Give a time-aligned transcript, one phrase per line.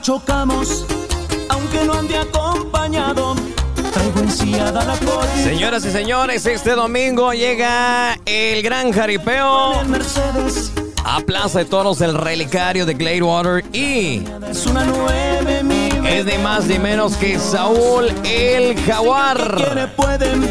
[0.00, 0.86] chocamos,
[1.48, 3.34] aunque no ande acompañado.
[3.92, 5.44] Traigo enciada la coche.
[5.44, 9.72] Señoras y señores, este domingo llega el gran jaripeo
[11.04, 16.38] a Plaza de Toros del Relicario de Gladewater y es una nueve mi es ni
[16.38, 19.56] más ni menos que Saúl el Jaguar.
[19.56, 20.48] quiere pueden.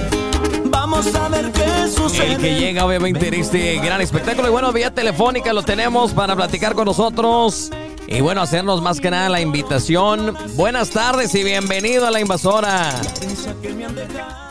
[0.65, 2.33] Vamos a ver qué sucede.
[2.33, 4.47] El que llega obviamente en este gran espectáculo.
[4.49, 7.71] Y bueno, vía telefónica lo tenemos para platicar con nosotros.
[8.13, 10.35] Y bueno, hacernos más que nada la invitación.
[10.57, 12.89] Buenas tardes y bienvenido a la invasora.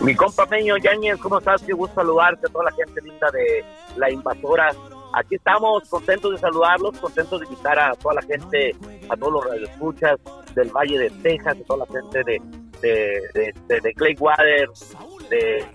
[0.00, 1.60] Mi compa Peño Yañez, ¿cómo estás?
[1.60, 3.62] Qué gusto saludarte a toda la gente linda de
[3.96, 4.70] La Invasora.
[5.12, 8.75] Aquí estamos contentos de saludarlos, contentos de invitar a toda la gente,
[9.11, 10.19] a todos los radioescuchas
[10.55, 12.41] del Valle de Texas, a toda la gente de,
[12.81, 14.70] de, de, de, de Claywater,
[15.28, 15.66] de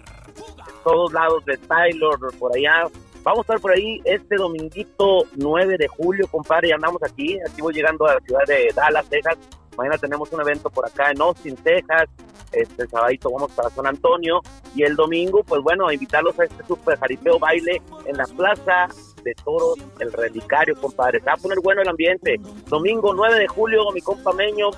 [0.84, 2.88] todos lados de Taylor, por allá.
[3.26, 7.40] Vamos a estar por ahí este dominguito 9 de julio, compadre, y andamos aquí.
[7.42, 9.36] Aquí voy llegando a la ciudad de Dallas, Texas.
[9.76, 12.08] Mañana tenemos un evento por acá en Austin, Texas.
[12.52, 14.42] Este el sabadito vamos para San Antonio.
[14.76, 18.90] Y el domingo, pues bueno, invitarlos a este super jaripeo baile en la plaza
[19.24, 21.20] de toros, el relicario, compadre.
[21.20, 22.40] Se va a poner bueno el ambiente.
[22.68, 24.70] Domingo 9 de julio, mi compa Meño,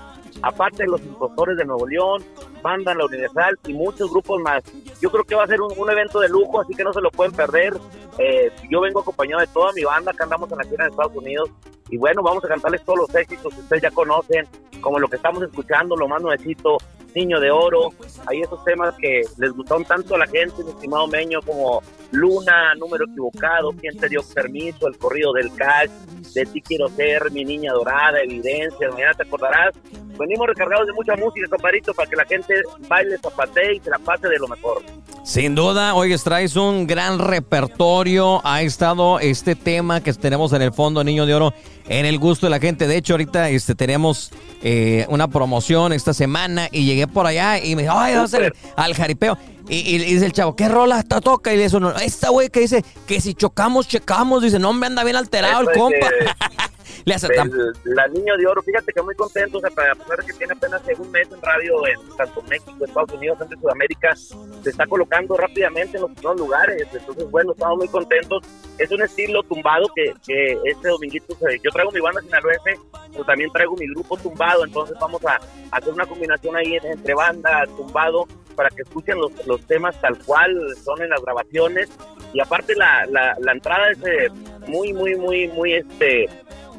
[0.42, 2.23] aparte los impostores de Nuevo León,
[2.62, 4.64] Banda La Universal y muchos grupos más.
[5.02, 7.12] Yo creo que va a ser un, evento de lujo, así que no se lo
[7.12, 7.73] pueden perder.
[8.17, 11.16] Eh, yo vengo acompañado de toda mi banda, que andamos en la gira en Estados
[11.16, 11.50] Unidos.
[11.90, 14.48] Y bueno, vamos a cantarles todos los éxitos que ustedes ya conocen,
[14.81, 16.78] como lo que estamos escuchando, lo más nuevecito,
[17.16, 17.90] Niño de Oro.
[18.28, 21.81] Hay esos temas que les gustaron tanto a la gente, mi estimado Meño, como
[22.12, 24.88] Luna, Número Equivocado, ¿Quién te dio permiso?
[24.88, 25.90] El corrido del cash,
[26.34, 29.73] De ti quiero ser, Mi Niña Dorada, Evidencia, mañana te acordarás.
[30.19, 32.53] Venimos recargados de mucha música, compadrito, para que la gente
[32.88, 34.81] baile, zapatee y se la pase de lo mejor.
[35.23, 38.41] Sin duda, hoy traes un gran repertorio.
[38.45, 41.53] Ha estado este tema que tenemos en el fondo, Niño de Oro,
[41.88, 42.88] en el gusto de la gente.
[42.88, 44.31] De hecho, ahorita este, tenemos
[44.63, 48.33] eh, una promoción esta semana y llegué por allá y me dijo, ay, vamos
[48.75, 49.38] al jaripeo.
[49.69, 51.53] Y, y dice el chavo, ¿qué rola esta toca?
[51.53, 54.41] Y le dice uno, esta güey que dice que si chocamos, checamos.
[54.41, 56.07] Dice, no, me anda bien alterado el Eso compa.
[56.09, 56.25] de-
[57.06, 57.52] le hace tan-
[57.85, 60.53] la Niño de Oro, fíjate que muy contento, o sea, para pesar de que tiene
[60.53, 65.36] apenas un mes en radio en tanto México, Estados Unidos, entre Sudamérica, se está colocando
[65.38, 68.44] rápidamente en los primeros lugares, entonces bueno, estamos muy contentos,
[68.78, 72.80] es un estilo tumbado que, que este dominguito, yo traigo mi banda sinaloense,
[73.12, 75.36] pero también traigo mi grupo tumbado, entonces vamos a,
[75.72, 80.00] a hacer una combinación ahí en- entre banda, tumbado, para que escuchen los, los temas
[80.02, 81.90] tal cual son en las grabaciones,
[82.34, 84.30] y aparte la, la, la entrada es eh,
[84.68, 86.28] muy, muy, muy, muy, este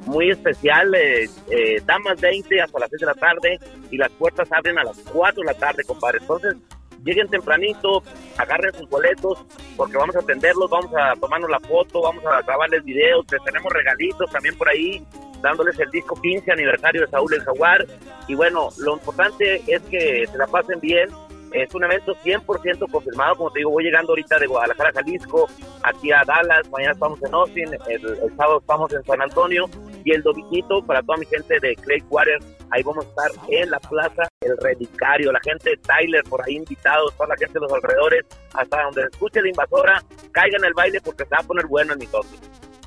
[0.08, 3.58] muy especial, eh, eh, damas 20 hasta las 6 de la tarde
[3.90, 6.18] y las puertas abren a las 4 de la tarde, compadre.
[6.20, 6.56] Entonces,
[7.04, 8.02] lleguen tempranito,
[8.38, 9.44] agarren sus boletos,
[9.76, 13.72] porque vamos a atenderlos, vamos a tomarnos la foto, vamos a grabarles videos, les tenemos
[13.72, 15.04] regalitos también por ahí,
[15.42, 17.86] dándoles el disco 15 aniversario de Saúl el Jaguar.
[18.26, 21.08] Y bueno, lo importante es que se la pasen bien.
[21.52, 25.48] Es un evento 100% confirmado, como te digo, voy llegando ahorita de Guadalajara, Jalisco,
[25.82, 29.64] aquí a Dallas, mañana estamos en Austin, el, el sábado estamos en San Antonio
[30.04, 32.38] y el dominguito para toda mi gente de Claywater,
[32.70, 36.56] ahí vamos a estar en la plaza El Relicario, la gente de Tyler por ahí
[36.56, 41.00] invitados, toda la gente de los alrededores, hasta donde escuche la invasora, caigan el baile
[41.02, 42.28] porque se va a poner bueno en mi toque.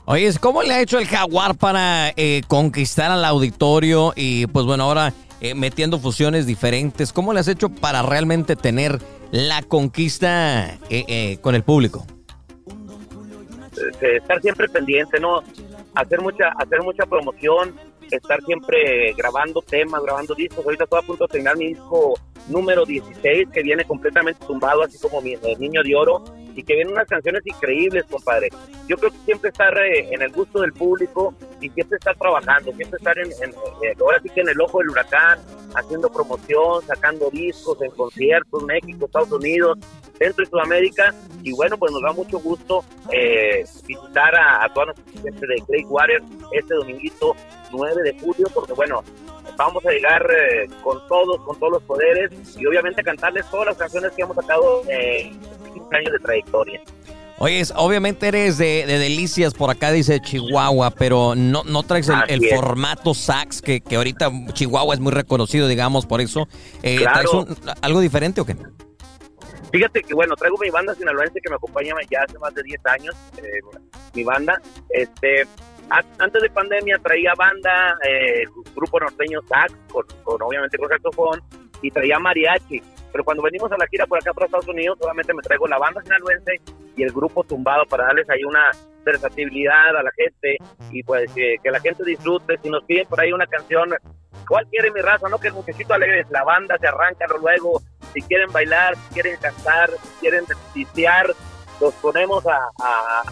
[0.05, 4.83] Oye, ¿cómo le ha hecho el Jaguar para eh, conquistar al auditorio y pues bueno,
[4.83, 7.13] ahora eh, metiendo fusiones diferentes?
[7.13, 8.99] ¿Cómo le has hecho para realmente tener
[9.31, 12.05] la conquista eh, eh, con el público?
[14.01, 15.43] eh, estar siempre pendiente, ¿no?
[15.95, 17.75] Hacer mucha, hacer mucha promoción,
[18.09, 20.63] estar siempre grabando temas, grabando discos.
[20.65, 22.13] Ahorita estoy a punto de terminar mi disco
[22.47, 26.23] número 16, que viene completamente tumbado, así como mi Niño de Oro,
[26.55, 28.49] y que vienen unas canciones increíbles, compadre.
[28.87, 32.71] Yo creo que siempre estar eh, en el gusto del público y siempre estar trabajando,
[32.73, 33.51] siempre estar en, en-
[33.83, 35.39] eh, ahora sí que en el ojo del huracán,
[35.75, 39.77] haciendo promoción, sacando discos en conciertos, México, Estados Unidos,
[40.21, 41.13] Centro y Sudamérica.
[41.43, 45.55] Y bueno, pues nos da mucho gusto eh, visitar a, a toda nuestra gente de
[45.67, 46.21] Claywater
[46.51, 47.35] este dominguito
[47.71, 49.03] 9 de julio, porque bueno,
[49.57, 53.77] vamos a llegar eh, con todos, con todos los poderes y obviamente cantarles todas las
[53.77, 55.39] canciones que hemos sacado en
[55.73, 56.81] 15 años de trayectoria.
[57.39, 62.47] Oye, obviamente eres de, de Delicias, por acá dice Chihuahua, pero no, no traes el,
[62.49, 66.47] formato sax, que, que ahorita Chihuahua es muy reconocido, digamos, por eso.
[66.83, 67.13] Eh, Claro.
[67.13, 68.55] ¿Traes un- algo diferente o qué?
[69.71, 72.85] Fíjate que bueno, traigo mi banda sinaloense que me acompaña ya hace más de 10
[72.87, 73.61] años, eh,
[74.13, 74.61] mi banda.
[74.89, 75.47] Este,
[75.89, 78.43] antes de pandemia traía banda, eh,
[78.75, 81.41] grupo norteño sax, con, con obviamente con saxofón,
[81.81, 82.81] y traía mariachi.
[83.11, 85.77] Pero cuando venimos a la gira por acá para Estados Unidos, solamente me traigo la
[85.77, 86.61] banda sinaloense
[86.95, 88.71] y el grupo tumbado para darles ahí una
[89.03, 90.57] versatilidad a la gente
[90.91, 92.57] y pues que, la gente disfrute.
[92.61, 93.89] Si nos piden por ahí una canción
[94.47, 95.29] ¿Cuál quiere mi raza?
[95.29, 97.81] No que el muchachito alegre, la banda se arranca luego,
[98.13, 101.27] si quieren bailar, si quieren cantar, si quieren pistear,
[101.79, 102.69] los ponemos a,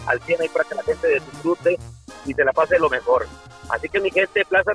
[0.06, 1.78] al 100 ahí para que la gente disfrute
[2.24, 3.26] y se la pase lo mejor.
[3.72, 4.72] Así que mi gente, Plaza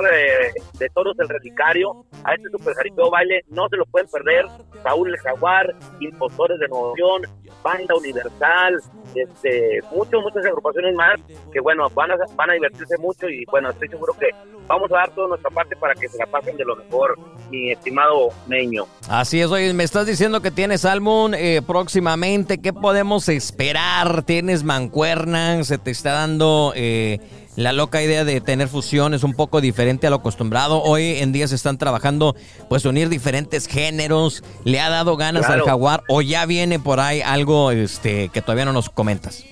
[0.80, 2.76] de Toros del Relicario, a este super
[3.12, 4.46] baile, no se lo pueden perder.
[4.84, 7.22] Saúl El Jaguar, Impostores de Nuevo León,
[7.64, 8.80] Banda Universal,
[9.16, 11.20] este, muchas, muchas agrupaciones más
[11.52, 14.28] que bueno, van a, van a divertirse mucho y bueno, estoy seguro que
[14.68, 17.18] vamos a dar toda nuestra parte para que se la pasen de lo mejor,
[17.50, 18.86] mi estimado Meño.
[19.10, 24.24] Así es, oye, me estás diciendo que tienes álbum eh, próximamente, ¿qué podemos esperar?
[24.24, 25.64] ¿Tienes mancuerna?
[25.64, 26.74] ¿Se te está dando...
[26.76, 27.20] Eh,
[27.56, 30.82] la loca idea de tener fusiones un poco diferente a lo acostumbrado.
[30.82, 32.36] Hoy en día se están trabajando,
[32.70, 34.44] pues unir diferentes géneros.
[34.64, 38.66] ¿Le ha dado ganas al jaguar o ya viene por ahí algo este, que todavía
[38.66, 39.46] no nos comentas?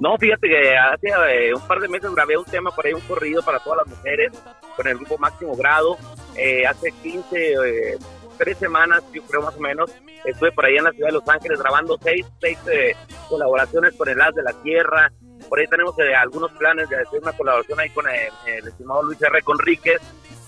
[0.00, 1.08] No, fíjate que hace
[1.48, 3.96] eh, un par de meses grabé un tema por ahí, un corrido para todas las
[3.98, 4.32] mujeres
[4.74, 5.98] con el grupo Máximo Grado.
[6.36, 7.98] Eh, hace 15, eh,
[8.38, 9.90] tres semanas, yo creo más o menos,
[10.24, 12.58] estuve por ahí en la ciudad de Los Ángeles grabando seis, seis
[13.28, 15.12] colaboraciones con el As de la Tierra,
[15.50, 19.20] por ahí tenemos eh, algunos planes de hacer una colaboración ahí con el, estimado Luis
[19.20, 19.42] R.
[19.42, 20.00] Conríquez,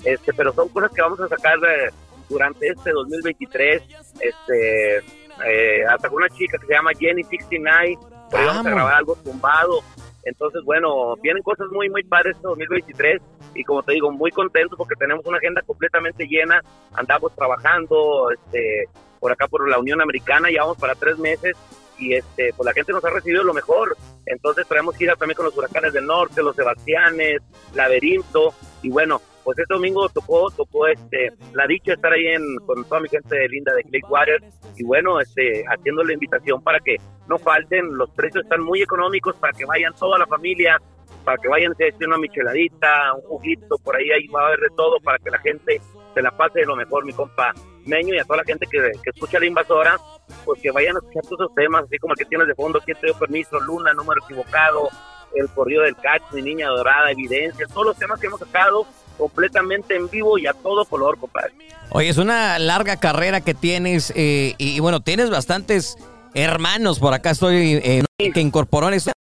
[0.05, 1.91] este, pero son cosas que vamos a sacar eh,
[2.29, 3.83] durante este 2023.
[4.21, 7.99] Este, eh, hasta con una chica que se llama Jenny 69,
[8.31, 9.81] por ahí vamos a grabar algo tumbado.
[10.25, 13.21] Entonces, bueno, vienen cosas muy, muy padres este 2023
[13.57, 16.63] y como te digo, muy contentos porque tenemos una agenda completamente llena.
[16.95, 18.89] Andamos trabajando este,
[19.19, 21.57] por acá por la Unión Americana, ya vamos para tres meses
[22.03, 23.97] y este, pues la gente nos ha recibido lo mejor.
[24.27, 27.41] Entonces traemos gira también con los huracanes del norte, los Sebastianes,
[27.75, 32.85] Laberinto, y bueno, pues este domingo tocó, tocó este, la dicha estar ahí en, con
[32.85, 34.41] toda mi gente linda de Water
[34.77, 36.97] y bueno, este, haciendo la invitación para que
[37.29, 40.81] no falten, los precios están muy económicos para que vayan toda la familia,
[41.25, 44.71] para que vayan hacer una micheladita, un juguito, por ahí, ahí va a haber de
[44.77, 45.81] todo para que la gente
[46.15, 47.53] se la pase de lo mejor, mi compa
[47.87, 49.99] Meño, y a toda la gente que, que escucha la invasora,
[50.45, 52.81] pues que vayan a escuchar todos esos temas, así como el que tienes de fondo,
[52.85, 54.89] quién te dio permiso, Luna, número equivocado,
[55.35, 58.87] el corrido del catch, mi niña dorada, evidencia, todos los temas que hemos sacado
[59.19, 61.53] completamente en vivo y a todo color, compadre.
[61.91, 65.97] Oye, es una larga carrera que tienes eh, y, bueno, tienes bastantes
[66.35, 69.13] hermanos por acá, estoy eh, que incorporó en esta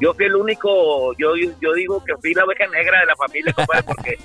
[0.00, 3.52] yo fui el único, yo, yo digo que fui la oveja negra de la familia,
[3.52, 4.18] compadre, porque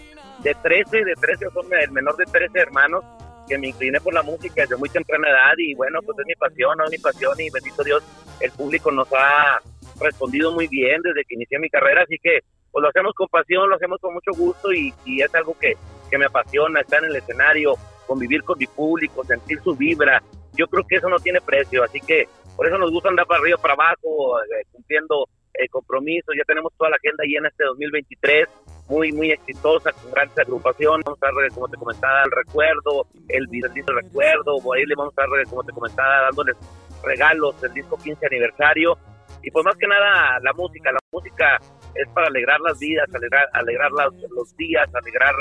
[0.43, 3.03] de 13, de 13, son el menor de 13 hermanos,
[3.49, 6.35] que me incliné por la música desde muy temprana edad y bueno, pues es mi
[6.35, 8.03] pasión, es mi pasión y bendito Dios,
[8.39, 9.59] el público nos ha
[9.99, 12.39] respondido muy bien desde que inicié mi carrera, así que
[12.71, 15.73] pues lo hacemos con pasión, lo hacemos con mucho gusto y, y es algo que,
[16.09, 17.73] que me apasiona, estar en el escenario,
[18.05, 20.21] convivir con mi público, sentir su vibra,
[20.53, 23.41] yo creo que eso no tiene precio, así que por eso nos gusta andar para
[23.41, 25.27] arriba, para abajo, eh, cumpliendo
[25.59, 28.47] el compromiso, ya tenemos toda la agenda en este 2023,
[28.87, 33.45] muy, muy exitosa, con grandes agrupaciones, vamos a dar, como te comentaba, el recuerdo, el
[33.47, 36.55] disco recuerdo, por ahí le vamos a dar, como te comentaba, dándoles
[37.03, 38.97] regalos del disco 15 aniversario,
[39.41, 41.59] y pues más que nada la música, la música
[41.95, 45.33] es para alegrar las vidas, alegrar, alegrar los, días, alegrar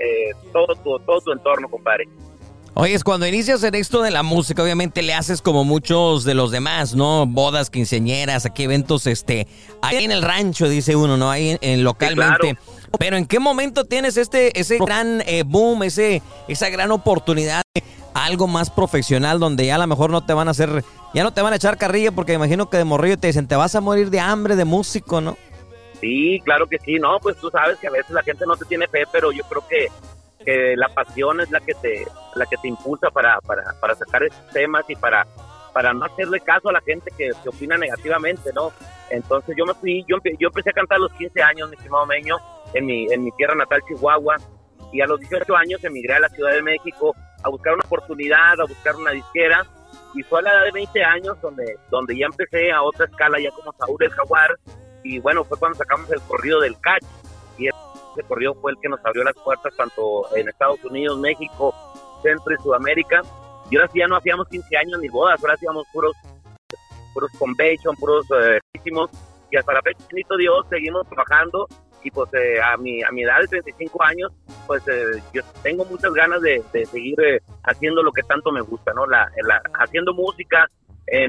[0.00, 2.04] eh, todo, todo tu entorno, compadre.
[2.76, 6.34] Oye, es cuando inicias en esto de la música, obviamente le haces como muchos de
[6.34, 7.24] los demás, ¿no?
[7.24, 9.46] Bodas, quinceañeras, aquí eventos, este,
[9.80, 11.30] ahí en el rancho, dice uno, ¿no?
[11.30, 12.58] Ahí en, localmente.
[12.98, 17.84] Pero ¿en qué momento tienes este, ese gran eh, boom, ese, esa gran oportunidad de
[18.12, 21.32] algo más profesional donde ya a lo mejor no te van a hacer, ya no
[21.32, 23.80] te van a echar carrilla porque imagino que de morrillo te dicen, te vas a
[23.80, 25.36] morir de hambre de músico, ¿no?
[26.00, 28.64] Sí, claro que sí, no, pues tú sabes que a veces la gente no te
[28.64, 29.86] tiene fe, pero yo creo que
[30.44, 34.22] que la pasión es la que te la que te impulsa para, para, para sacar
[34.24, 35.26] esos temas y para
[35.74, 38.72] para no hacerle caso a la gente que, que opina negativamente, ¿no?
[39.10, 42.06] Entonces yo me fui, yo, yo empecé a cantar a los 15 años, mi estimado
[42.06, 42.36] Meño,
[42.72, 44.36] en mi, en mi tierra natal, Chihuahua,
[44.92, 48.60] y a los 18 años emigré a la Ciudad de México a buscar una oportunidad,
[48.60, 49.66] a buscar una disquera,
[50.14, 53.40] y fue a la edad de 20 años donde, donde ya empecé a otra escala,
[53.40, 54.56] ya como Saúl el Jaguar,
[55.02, 57.23] y bueno, fue cuando sacamos el corrido del catch, y
[58.14, 61.74] ese corrido fue el que nos abrió las puertas tanto en Estados Unidos, México,
[62.22, 63.22] Centro y Sudamérica.
[63.70, 66.14] Y ahora sí ya no hacíamos 15 años ni bodas, ahora hacíamos puros,
[67.12, 68.58] puros convention, puros eh,
[69.50, 70.04] y hasta la fecha,
[70.36, 71.66] Dios, seguimos trabajando
[72.04, 74.32] y pues eh, a, mi, a mi edad de 35 años,
[74.66, 78.92] pues eh, yo tengo muchas ganas de, seguir eh, haciendo lo que tanto me gusta,
[78.92, 79.06] ¿no?
[79.06, 79.30] La,
[79.80, 80.66] haciendo música,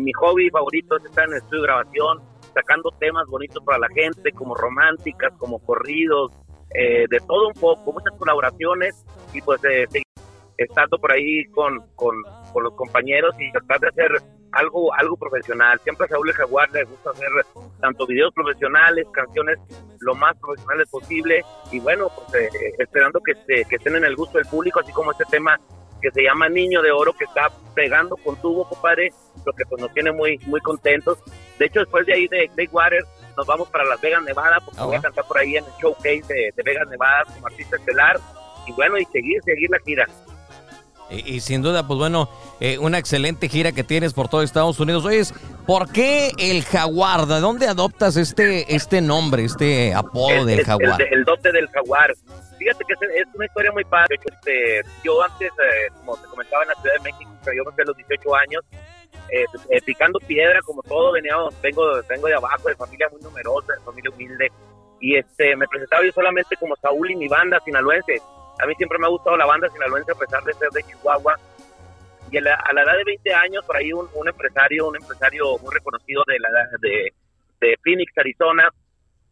[0.02, 2.22] mi hobby favorito es estar en estudio de grabación,
[2.54, 6.32] sacando temas bonitos para la gente, como románticas, como corridos,
[6.78, 9.86] eh, de todo un poco, muchas colaboraciones y pues eh,
[10.58, 12.16] estando por ahí con, con,
[12.62, 14.12] los compañeros y tratar de hacer
[14.54, 15.80] algo algo profesional.
[15.84, 17.30] Siempre a Saúl el Jaguar le gusta hacer
[17.82, 19.60] tanto videos profesionales, canciones
[20.00, 24.38] lo más profesionales posible y bueno, pues eh, esperando que, que estén en el gusto
[24.38, 25.60] del público, así como este tema
[26.02, 29.12] que se llama Niño de Oro, que está pegando con tubo, compadre,
[29.46, 31.20] lo que pues nos tiene muy muy contentos.
[31.60, 33.04] De hecho, después de ahí de Water
[33.36, 35.72] nos vamos para Las Vegas, Nevada, porque ah, voy a cantar por ahí en el
[35.82, 38.20] showcase de, de Vegas, Nevada como artista estelar.
[38.68, 40.08] Y bueno, y seguir, seguir la gira.
[41.10, 45.06] Y, sin duda, pues bueno, eh, una excelente gira que tienes por todo Estados Unidos.
[45.06, 45.22] Oye,
[45.68, 47.28] ¿por qué el jaguar?
[47.28, 51.00] ¿De dónde adoptas este, este nombre, este apodo del jaguar?
[51.12, 52.12] El, dote del jaguar.
[52.58, 54.18] Fíjate que es, una historia muy padre.
[54.24, 57.86] Este, yo antes, eh, como te comentaba en la Ciudad de México, yo me a
[57.86, 58.64] los 18 años,
[59.30, 63.82] eh, picando piedra como todo, veníamos, vengo, vengo de abajo, de familia muy numerosa, de
[63.82, 64.52] familia humilde,
[65.00, 68.22] y este me presentaba yo solamente como Saúl y mi banda sinaloense
[68.60, 71.38] a mí siempre me ha gustado la banda sinaloense a pesar de ser de Chihuahua.
[72.32, 76.24] Y a la, edad de 20 años, por ahí un, empresario, un empresario muy reconocido
[76.28, 76.50] de, la,
[76.82, 77.14] de,
[77.62, 78.70] de Phoenix, Arizona,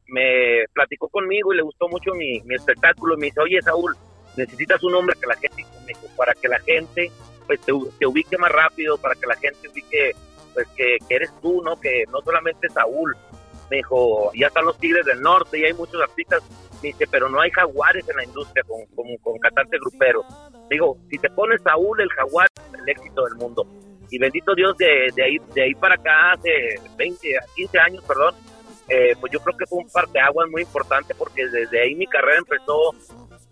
[0.08, 3.18] me platicó conmigo y le gustó mucho mi, mi espectáculo.
[3.18, 3.96] Me dice, oye Saúl,
[4.38, 5.66] necesitas un nombre que la gente,
[6.16, 7.12] para que la gente
[7.44, 10.12] pues te, ubique más rápido, para que la gente ubique
[10.54, 11.80] pues que, que, eres tú, ¿no?
[11.80, 13.16] Que no solamente Saúl.
[13.70, 16.44] Me dijo, ya están los Tigres del Norte y hay muchos artistas
[16.84, 20.24] dice, pero no hay jaguares en la industria con, con, con cantante grupero.
[20.70, 22.48] Digo, si te pones Saúl, el jaguar
[22.78, 23.66] el éxito del mundo.
[24.12, 28.36] Y bendito Dios, de, de, ahí, de ahí para acá, hace 20, 15 años, perdón,
[28.90, 32.38] eh, pues yo creo que fue un parteaguas muy importante porque desde ahí mi carrera
[32.40, 32.92] empezó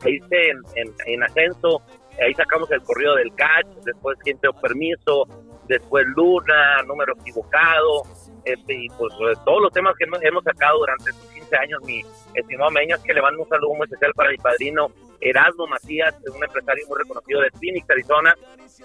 [0.02, 1.82] a irse en, en, en ascenso.
[2.22, 5.28] Ahí sacamos el corrido del catch, después Gente o Permiso,
[5.68, 8.04] después Luna, Número Equivocado,
[8.46, 9.14] este, y pues
[9.46, 12.02] todos los temas que hemos, sacado durante estos 15 años, mi
[12.34, 14.88] estimado Meñas, que le mando un saludo muy especial para mi padrino
[15.20, 18.36] Erasmo Macías, un empresario muy reconocido de Phoenix, Arizona,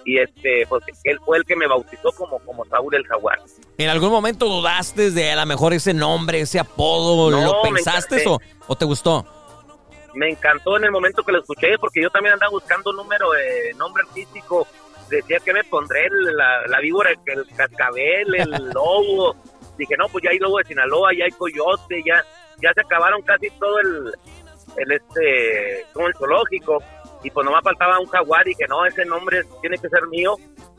[0.05, 3.40] y este, pues él fue el que me bautizó como, como Saúl el Jaguar.
[3.78, 7.31] ¿En algún momento dudaste de a lo mejor ese nombre, ese apodo?
[7.31, 9.26] ¿Lo pensaste o, o, te gustó?
[10.17, 13.31] Me encantó en el momento que lo escuché, porque yo también andaba buscando un número
[13.33, 14.67] de nombre artístico
[15.09, 19.37] decía que me pondré la, la víbora, el cascabel, el lobo.
[19.79, 22.23] Dije, no, pues ya hay lobo de Sinaloa, ya hay coyote, ya,
[22.63, 24.13] ya se acabaron casi todo el,
[24.77, 26.83] el este, como el zoológico.
[27.23, 30.35] Y pues nomás faltaba un jaguar y dije, no, ese nombre tiene que ser mío.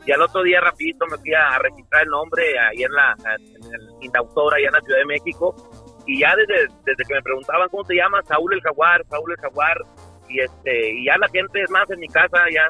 [0.06, 3.64] Y al otro día rapidito me fui a registrar el nombre ahí en la en
[3.74, 5.54] el allá en la Ciudad de México.
[6.08, 9.36] Y ya desde, desde que me preguntaban cómo te llamas, Saúl el Jaguar, Saúl el
[9.36, 9.76] Jaguar.
[10.28, 12.68] Y este, y ya la gente es más en mi casa, ya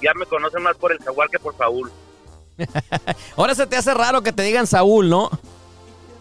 [0.00, 1.90] ya me conocen más por el jaguar que por Saúl.
[3.36, 5.30] Ahora se te hace raro que te digan Saúl, ¿no?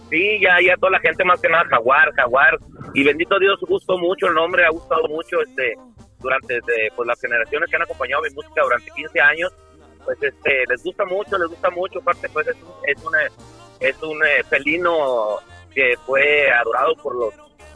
[0.10, 2.58] Sí, ya, ya toda la gente más que nada jaguar, jaguar.
[2.94, 5.76] Y bendito Dios, gustó mucho el nombre, ha gustado mucho este
[6.20, 6.60] durante
[6.96, 9.54] pues, las generaciones que han acompañado mi música durante 15 años.
[10.04, 12.00] Pues este les gusta mucho, les gusta mucho.
[12.00, 13.14] Aparte, pues es un, es un,
[13.80, 15.38] es un eh, felino
[15.74, 17.34] que fue adorado por los,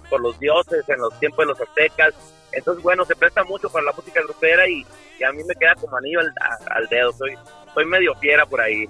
[0.09, 2.13] por los dioses en los tiempos de los aztecas.
[2.51, 4.85] Entonces, bueno, se presta mucho para la música grupera y,
[5.25, 7.13] a mí me queda como anillo al, dedo.
[7.13, 7.35] Soy,
[7.73, 8.89] soy medio fiera por ahí.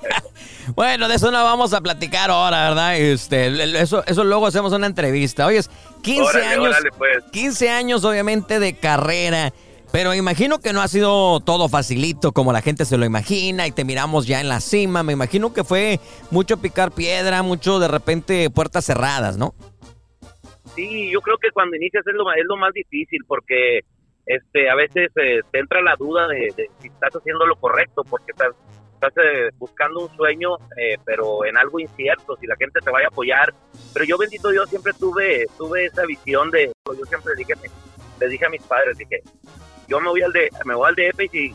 [0.74, 2.96] bueno, de eso no vamos a platicar ahora, ¿verdad?
[2.96, 5.46] Este, eso, eso luego hacemos una entrevista.
[5.46, 5.62] Oye,
[6.02, 6.76] 15 años,
[7.32, 7.72] 15 pues.
[7.72, 9.52] años obviamente de carrera.
[9.92, 13.72] Pero imagino que no ha sido todo facilito como la gente se lo imagina y
[13.72, 15.02] te miramos ya en la cima.
[15.02, 15.98] Me imagino que fue
[16.30, 19.54] mucho picar piedra, mucho de repente puertas cerradas, ¿no?
[20.76, 23.80] Sí, yo creo que cuando inicias es lo, es lo más difícil porque
[24.26, 28.30] este, a veces eh, te entra la duda de, si estás haciendo lo correcto, porque
[28.30, 28.54] estás,
[28.94, 33.06] estás eh, buscando un sueño, eh, pero en algo incierto, si la gente te vaya
[33.06, 33.52] a apoyar.
[33.92, 37.54] Pero yo, bendito Dios, siempre tuve, tuve esa visión de, yo siempre dije,
[38.20, 39.20] le dije a mis padres, dije,
[39.90, 41.54] yo me voy al, de, me voy al DF y si,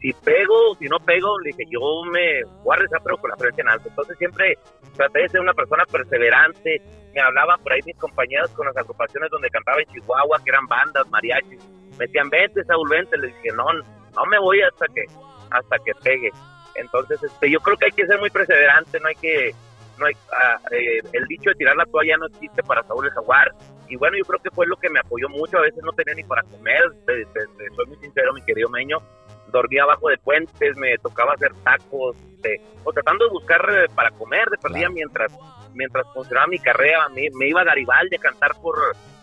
[0.00, 3.36] si pego, si no pego, le dije, yo me voy a rezar, pero con la
[3.36, 3.88] frente en alto.
[3.88, 4.58] Entonces siempre
[4.96, 6.82] traté de ser una persona perseverante.
[7.14, 10.66] Me hablaban por ahí mis compañeros con las agrupaciones donde cantaba en Chihuahua, que eran
[10.66, 11.60] bandas, mariachis
[12.00, 13.16] me decían, vete, Saúl, vente.
[13.18, 15.04] Le dije, no, no me voy hasta que,
[15.50, 16.30] hasta que pegue.
[16.74, 19.54] Entonces, este, yo creo que hay que ser muy perseverante, no hay que,
[20.00, 23.12] no hay, ah, eh, el dicho de tirar la toalla no existe para Saúl el
[23.12, 23.54] Jaguar.
[23.88, 25.58] Y bueno, yo creo que fue lo que me apoyó mucho.
[25.58, 28.98] A veces no tenía ni para comer, soy muy sincero, mi querido Meño.
[29.48, 34.10] Dormía abajo de puentes, me tocaba hacer tacos, este, o tratando de buscar eh, para
[34.12, 35.32] comer de perdida mientras
[35.74, 37.08] mientras funcionaba mi carrera.
[37.08, 38.76] Me, me iba a Garibaldi a cantar por,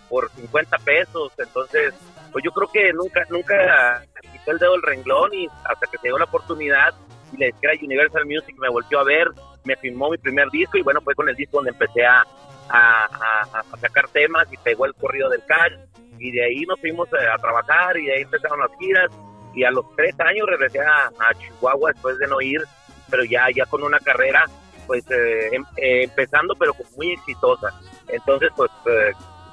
[0.09, 1.31] por 50 pesos.
[1.37, 1.93] Entonces,
[2.31, 6.07] pues yo creo que nunca, nunca quitó el dedo del renglón y hasta que se
[6.07, 6.93] dio la oportunidad
[7.33, 9.27] y le era Universal Music me volvió a ver,
[9.63, 12.23] me filmó mi primer disco y bueno, fue con el disco donde empecé a,
[12.69, 15.73] a, sacar temas y pegó el corrido del cash.
[16.19, 19.11] Y de ahí nos fuimos a, trabajar y de ahí empezaron las giras.
[19.53, 22.61] Y a los tres años regresé a, Chihuahua después de no ir,
[23.09, 24.45] pero ya, ya con una carrera
[24.85, 27.73] pues eh, em, eh, empezando pero muy exitosa.
[28.07, 28.71] Entonces, pues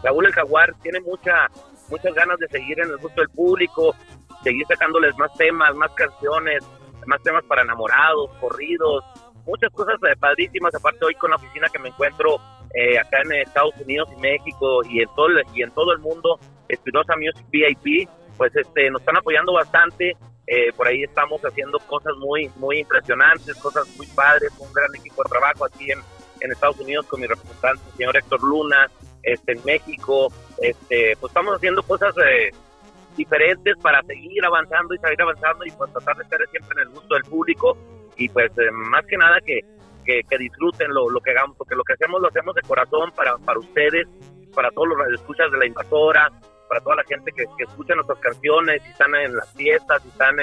[0.02, 1.49] Saúl el Jaguar tiene mucha,
[1.88, 3.97] muchas ganas de seguir en el gusto del público,
[4.45, 6.62] seguir sacándoles más temas, más canciones,
[7.06, 9.04] más temas para enamorados, corridos,
[9.46, 12.37] muchas cosas padrísimas, aparte hoy con la oficina que me encuentro
[13.00, 17.14] acá en Estados Unidos y México y en todo y en todo el mundo, Espinosa
[17.16, 22.50] Music VIP, pues este, nos están apoyando bastante, eh, por ahí estamos haciendo cosas muy,
[22.56, 26.00] muy impresionantes, cosas muy padres, un gran equipo de trabajo aquí en,
[26.40, 28.90] en Estados Unidos con mi representante, el señor Héctor Luna,
[29.23, 30.32] este, en México.
[30.61, 32.50] Este, pues estamos haciendo cosas eh,
[33.16, 36.94] diferentes para seguir avanzando y seguir avanzando y pues tratar de estar siempre en el
[36.94, 37.76] gusto del público
[38.16, 39.61] y pues eh, más que nada que,
[40.04, 43.37] que, disfruten lo, lo, que hagamos, porque lo que hacemos lo hacemos de corazón para,
[43.38, 44.06] para ustedes,
[44.54, 46.30] para todos los radioescuchas de la invasora,
[46.68, 50.37] para toda la gente que, escucha nuestras canciones, si están en las fiestas, si están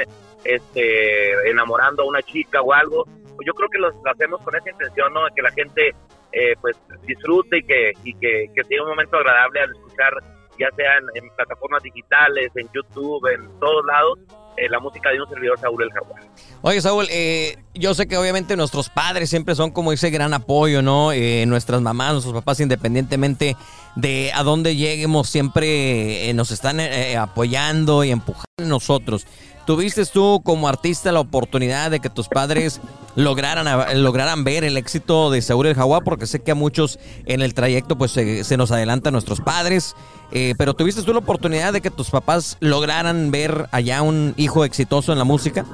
[0.43, 4.69] este, enamorando a una chica o algo, pues yo creo que lo, hacemos con esa
[4.69, 5.25] intención, ¿no?
[5.25, 5.95] De que la gente
[6.31, 10.13] eh, pues disfrute y que, y que, que tenga un momento agradable al escuchar,
[10.61, 14.19] ya sea en, plataformas digitales, en YouTube, en todos lados,
[14.57, 16.21] eh, la música de un servidor Saúl el Jaguar.
[16.61, 20.81] Oye, Saúl, eh, yo sé que obviamente nuestros padres siempre son como ese gran apoyo,
[20.81, 21.11] ¿no?
[21.11, 23.55] Eh, nuestras mamás, nuestros papás, independientemente
[23.95, 26.79] de a dónde lleguemos, siempre nos están
[27.17, 29.25] apoyando y empujando a nosotros.
[29.65, 32.81] ¿Tuviste tú como artista la oportunidad de que tus padres
[33.15, 36.03] lograran, lograran ver el éxito de Saúl el Jaguar?
[36.03, 39.95] Porque sé que a muchos en el trayecto pues se, nos adelantan nuestros padres.
[40.31, 44.63] Eh, pero ¿tuviste tú la oportunidad de que tus papás lograran ver allá un hijo
[44.63, 45.65] exitoso en la música?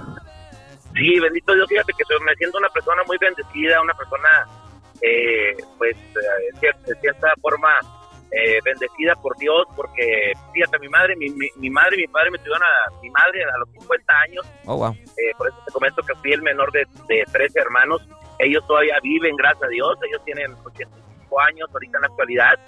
[0.95, 4.29] Sí, bendito Dios, fíjate que me siento una persona muy bendecida, una persona
[5.01, 7.69] eh, pues eh, de cierta forma
[8.31, 12.37] eh, bendecida por Dios, porque fíjate, mi madre, mi, mi, madre y mi padre me
[12.39, 14.45] tuvieron a mi madre a los 50 años.
[14.65, 18.01] Oh, eh, por eso te comento que fui el menor de, de 13 hermanos.
[18.39, 19.97] Ellos todavía viven, gracias a Dios.
[20.07, 22.59] Ellos tienen 85 años ahorita en la actualidad.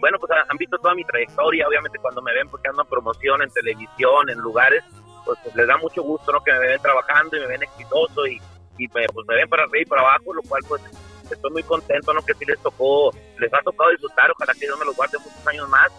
[0.00, 1.66] Bueno, pues han visto toda mi trayectoria.
[1.66, 4.84] Obviamente, cuando me ven porque ando en promoción en televisión, en lugares,
[5.24, 6.40] pues, les da mucho gusto, ¿no?
[6.42, 8.40] Que me ven trabajando y me ven exitoso y,
[8.78, 10.82] y me, pues me ven para arriba y para abajo, lo cual, pues,
[11.30, 12.24] estoy muy contento, ¿no?
[12.24, 15.46] Que sí les tocó, les ha tocado disfrutar, ojalá que Dios me los guarde muchos
[15.46, 15.90] años más,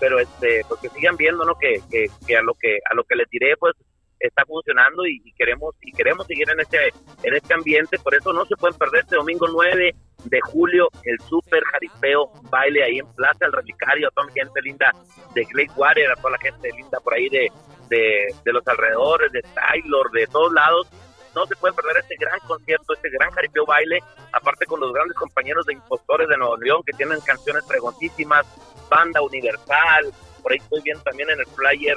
[0.00, 1.54] pero este, pues que sigan viendo, ¿no?
[1.56, 3.74] Que, a lo que a lo que les diré, pues
[4.18, 6.78] está funcionando y, queremos y queremos seguir en este
[7.22, 11.18] en este ambiente, por eso no se pueden perder este domingo 9 de julio el
[11.20, 14.92] super jaripeo baile ahí en Plaza el Relicario, a toda la gente linda
[15.34, 17.50] de Water, a toda la gente linda por ahí de,
[17.88, 20.88] de, de los alrededores, de Taylor, de todos lados,
[21.34, 25.16] no se puede perder este gran concierto, este gran jaripeo baile, aparte con los grandes
[25.16, 28.46] compañeros de impostores de Nuevo León que tienen canciones pregontísimas,
[28.88, 31.96] banda universal, por ahí estoy viendo también en el flyer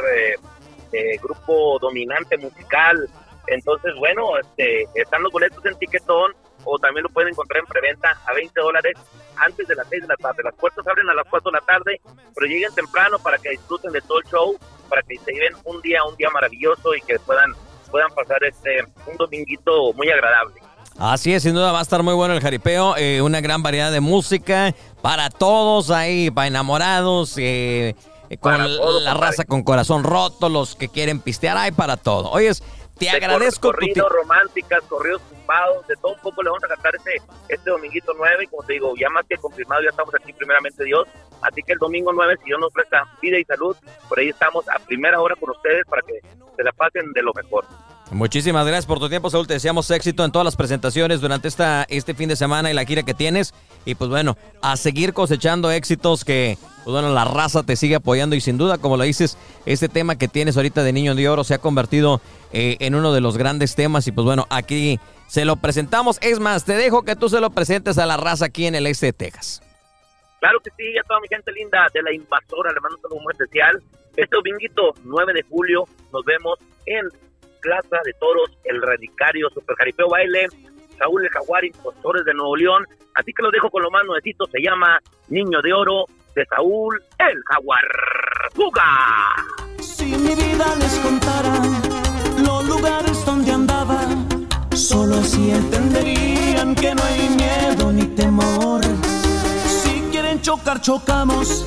[0.91, 3.09] eh, grupo dominante musical,
[3.47, 6.33] entonces bueno, este, están los boletos en Tiquetón
[6.65, 8.93] o también lo pueden encontrar en preventa a 20 dólares
[9.37, 10.43] antes de las 6 de la tarde.
[10.43, 12.01] Las puertas abren a las 4 de la tarde,
[12.35, 14.57] pero lleguen temprano para que disfruten de todo el show,
[14.89, 17.53] para que se lleven un día, un día maravilloso y que puedan
[17.87, 20.55] puedan pasar este un dominguito muy agradable.
[20.97, 23.91] Así es, sin duda va a estar muy bueno el jaripeo, eh, una gran variedad
[23.91, 24.73] de música
[25.03, 27.93] para todos ahí, para enamorados, eh,
[28.29, 28.57] eh, con
[29.03, 32.31] la raza con corazón roto, los que quieren pistear, hay para todo.
[32.31, 32.63] Oyes,
[32.97, 33.71] te agradezco.
[33.71, 38.13] Corridos románticas, corridos tumbados, de todo un poco le vamos a cantar este, este dominguito
[38.17, 41.07] 9 y como te digo, ya más que confirmado, ya estamos aquí primeramente Dios.
[41.41, 43.75] Así que el domingo 9, si Dios nos presta vida y salud,
[44.09, 46.19] por ahí estamos a primera hora con ustedes para que
[46.55, 47.65] se la pasen de lo mejor.
[48.11, 49.47] Muchísimas gracias por tu tiempo, Saúl.
[49.47, 52.85] Te deseamos éxito en todas las presentaciones durante esta, este fin de semana y la
[52.85, 53.53] gira que tienes.
[53.83, 58.35] Y pues bueno, a seguir cosechando éxitos que, pues bueno, la raza te sigue apoyando.
[58.35, 61.43] Y sin duda, como lo dices, este tema que tienes ahorita de Niño de Oro
[61.43, 62.21] se ha convertido
[62.53, 64.07] eh, en uno de los grandes temas.
[64.07, 66.17] Y pues bueno, aquí se lo presentamos.
[66.21, 68.87] Es más, te dejo que tú se lo presentes a la raza aquí en el
[68.87, 69.61] este de Texas.
[70.39, 73.19] Claro que sí, a toda mi gente linda de la invasora, le mando un saludo
[73.21, 73.83] muy especial.
[74.15, 77.26] Este dominguito 9 de julio nos vemos en
[77.87, 80.47] Plaza de Toros, el Radicario, Super Jaripeo Baile,
[80.97, 82.85] Saúl el Jaguar, Impostores de Nuevo León.
[83.13, 87.01] Así que lo dejo con lo más nuevecito, se llama Niño de Oro de Saúl
[87.19, 87.83] el Jaguar.
[88.53, 89.35] ¡Fuga!
[89.79, 91.53] Si mi vida les contara
[92.45, 94.01] los lugares donde andaba,
[94.75, 98.81] solo así entenderían que no hay miedo ni temor.
[99.65, 101.65] Si quieren chocar, chocamos,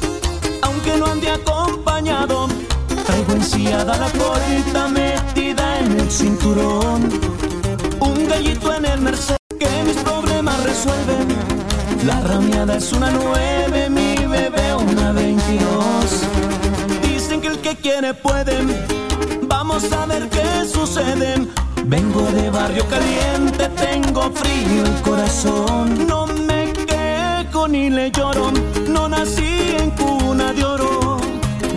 [0.62, 2.48] aunque no ande acompañado
[3.04, 5.39] Traigo enciada la corita metida
[6.10, 7.08] cinturón.
[8.00, 11.28] Un gallito en el Mercedes que mis problemas resuelven.
[12.04, 15.68] La rameada es una nueve, mi bebé una 22.
[17.02, 18.58] Dicen que el que quiere puede.
[19.42, 21.46] Vamos a ver qué sucede.
[21.84, 26.06] Vengo de barrio caliente, tengo frío el corazón.
[26.08, 28.50] No me quejo ni le lloro,
[28.88, 31.18] no nací en cuna de oro.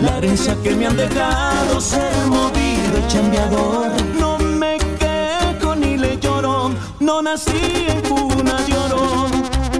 [0.02, 2.73] La herencia que me han dejado ser movido
[3.08, 3.90] chambeador.
[4.18, 9.28] No me quejo ni le lloro, no nací en cuna de oro.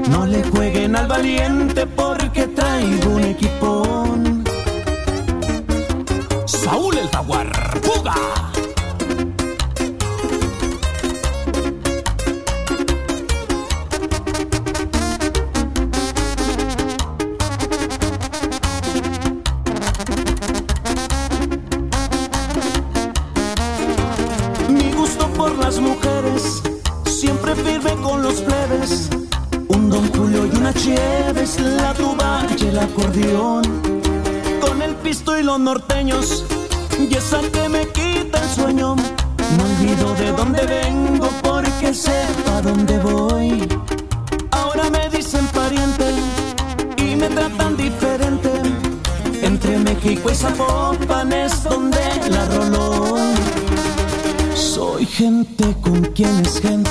[0.08, 4.44] No le jueguen al valiente porque traigo un equipón.
[6.46, 8.14] Saúl el Jaguar, fuga.
[30.76, 33.62] Chieves, la tuba y el acordeón.
[34.60, 36.44] Con el pisto y los norteños,
[36.98, 38.96] y esa que me quita el sueño.
[38.96, 43.68] No olvido de dónde vengo porque sé a dónde voy.
[44.50, 46.06] Ahora me dicen pariente
[46.96, 48.50] y me tratan diferente.
[49.42, 51.98] Entre México y Zapopan es donde
[52.30, 53.16] la roló.
[54.54, 56.90] Soy gente con quien es gente,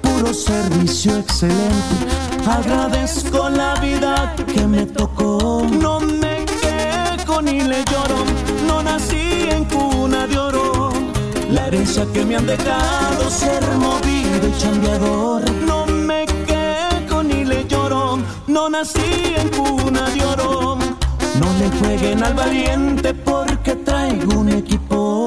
[0.00, 2.31] puro servicio excelente.
[2.46, 5.64] Agradezco la vida que me tocó.
[5.70, 8.24] No me quejo ni le lloro,
[8.66, 10.92] no nací en cuna de oro.
[11.50, 15.42] La herencia que me han dejado ser movido y chambeador.
[15.66, 20.78] No me quejo ni le lloro, no nací en cuna de oro.
[21.40, 25.21] No le jueguen al valiente porque traigo un equipo.